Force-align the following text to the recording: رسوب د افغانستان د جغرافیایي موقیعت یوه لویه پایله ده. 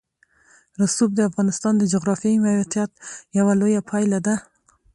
رسوب 0.81 1.09
د 1.15 1.19
افغانستان 1.29 1.73
د 1.77 1.83
جغرافیایي 1.93 2.39
موقیعت 2.45 2.91
یوه 3.37 3.53
لویه 3.61 3.81
پایله 3.89 4.19
ده. 4.25 4.35